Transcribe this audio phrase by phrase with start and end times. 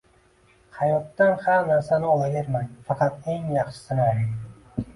[0.77, 4.35] Hayotdan har narsani olavermang, faqat eng yaxshisini oling!